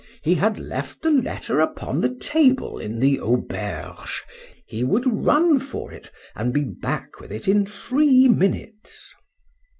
He 0.23 0.33
had 0.33 0.57
left 0.57 1.03
the 1.03 1.11
letter 1.11 1.59
upon 1.59 2.01
the 2.01 2.09
table 2.15 2.79
in 2.79 2.97
the 2.99 3.19
auberge;—he 3.19 4.83
would 4.83 5.05
run 5.05 5.59
for 5.59 5.91
it, 5.93 6.09
and 6.35 6.51
be 6.51 6.63
back 6.63 7.19
with 7.19 7.31
it 7.31 7.47
in 7.47 7.67
three 7.67 8.27
minutes. 8.27 9.13